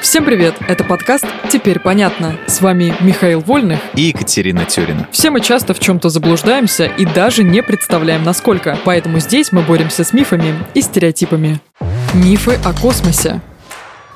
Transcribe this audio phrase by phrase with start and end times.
[0.00, 0.54] Всем привет!
[0.68, 2.38] Это подкаст «Теперь понятно».
[2.46, 5.08] С вами Михаил Вольных и Екатерина Тюрина.
[5.10, 8.78] Все мы часто в чем-то заблуждаемся и даже не представляем, насколько.
[8.84, 11.60] Поэтому здесь мы боремся с мифами и стереотипами.
[12.14, 13.40] Мифы о космосе.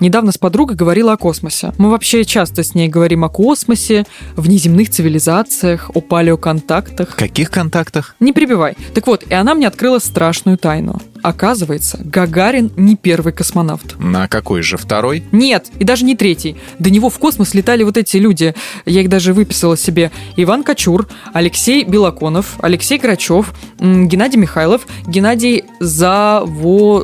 [0.00, 1.72] Недавно с подругой говорила о космосе.
[1.76, 7.14] Мы вообще часто с ней говорим о космосе, внеземных цивилизациях, о палеоконтактах.
[7.16, 8.16] Каких контактах?
[8.18, 8.76] Не прибивай.
[8.94, 11.00] Так вот, и она мне открыла страшную тайну.
[11.22, 13.98] Оказывается, Гагарин не первый космонавт.
[13.98, 15.22] На какой же второй?
[15.32, 16.56] Нет, и даже не третий.
[16.78, 18.54] До него в космос летали вот эти люди.
[18.86, 20.10] Я их даже выписала себе.
[20.36, 27.02] Иван Кочур, Алексей Белоконов, Алексей Грачев, Геннадий Михайлов, Геннадий Заводовский,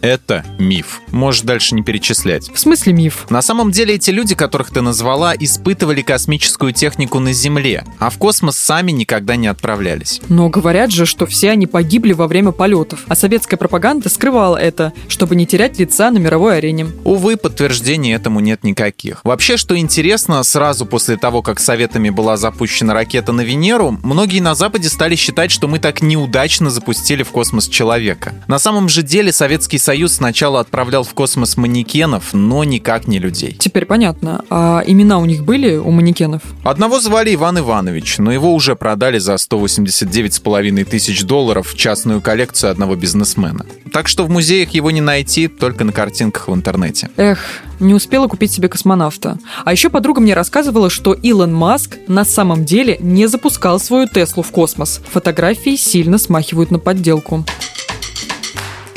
[0.00, 1.00] это миф.
[1.12, 2.50] Можешь дальше не перечислять.
[2.52, 3.26] В смысле миф?
[3.30, 8.18] На самом деле эти люди, которых ты назвала, испытывали космическую технику на Земле, а в
[8.18, 10.20] космос сами никогда не отправлялись.
[10.28, 14.92] Но говорят же, что все они погибли во время полетов, а советская пропаганда скрывала это,
[15.08, 16.86] чтобы не терять лица на мировой арене.
[17.04, 19.20] Увы, подтверждений этому нет никаких.
[19.24, 24.54] Вообще, что интересно, сразу после того, как Советами была запущена ракета на Венеру, многие на
[24.54, 28.34] Западе стали считать, что мы так неудачно запустили в космос человека.
[28.46, 33.56] На самом же деле Советский Союз сначала отправлял в космос манекенов, но никак не людей.
[33.58, 34.44] Теперь понятно.
[34.50, 36.42] А имена у них были, у манекенов?
[36.62, 42.70] Одного звали Иван Иванович, но его уже продали за 189,5 тысяч долларов в частную коллекцию
[42.70, 43.64] одного бизнесмена.
[43.90, 47.08] Так что в музеях его не найти, только на картинках в интернете.
[47.16, 47.38] Эх,
[47.80, 49.38] не успела купить себе космонавта.
[49.64, 54.42] А еще подруга мне рассказывала, что Илон Маск на самом деле не запускал свою Теслу
[54.42, 55.00] в космос.
[55.10, 57.46] Фотографии сильно смахивают на подделку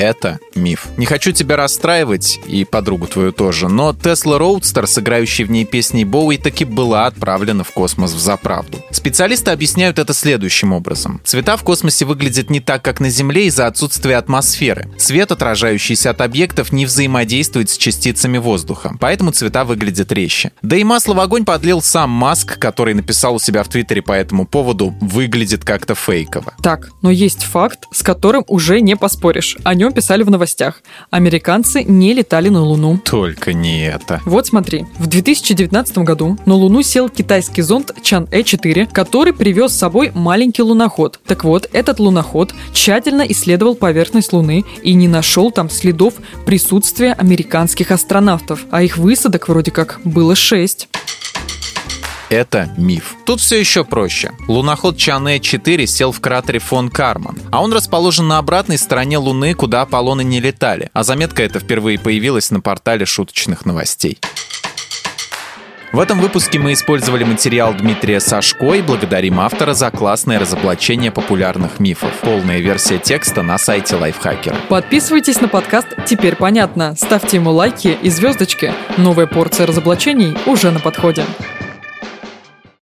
[0.02, 0.86] это миф.
[0.96, 6.04] Не хочу тебя расстраивать, и подругу твою тоже, но Tesla Roadster, сыграющий в ней песней
[6.04, 8.78] Боуи, таки была отправлена в космос в заправду.
[8.90, 11.20] Специалисты объясняют это следующим образом.
[11.24, 14.88] Цвета в космосе выглядят не так, как на Земле из-за отсутствия атмосферы.
[14.98, 20.52] Свет, отражающийся от объектов, не взаимодействует с частицами воздуха, поэтому цвета выглядят резче.
[20.62, 24.12] Да и масло в огонь подлил сам Маск, который написал у себя в Твиттере по
[24.12, 26.54] этому поводу «выглядит как-то фейково».
[26.62, 29.56] Так, но есть факт, с которым уже не поспоришь.
[29.64, 30.41] О нем писали в новостях.
[31.10, 32.98] Американцы не летали на Луну.
[33.04, 34.20] Только не это.
[34.24, 34.86] Вот смотри.
[34.98, 41.20] В 2019 году на Луну сел китайский зонд Чан-Э-4, который привез с собой маленький луноход.
[41.26, 46.14] Так вот, этот луноход тщательно исследовал поверхность Луны и не нашел там следов
[46.46, 48.66] присутствия американских астронавтов.
[48.70, 50.88] А их высадок вроде как было шесть
[52.32, 53.14] это миф.
[53.26, 54.32] Тут все еще проще.
[54.48, 59.82] Луноход Чане-4 сел в кратере фон Карман, а он расположен на обратной стороне Луны, куда
[59.82, 64.18] Аполлоны не летали, а заметка эта впервые появилась на портале шуточных новостей.
[65.92, 71.80] В этом выпуске мы использовали материал Дмитрия Сашко и благодарим автора за классное разоблачение популярных
[71.80, 72.12] мифов.
[72.22, 74.56] Полная версия текста на сайте Лайфхакера.
[74.70, 76.94] Подписывайтесь на подкаст «Теперь понятно».
[76.96, 78.72] Ставьте ему лайки и звездочки.
[78.96, 81.26] Новая порция разоблачений уже на подходе.